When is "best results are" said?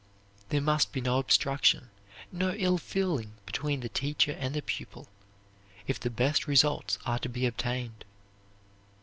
6.09-7.19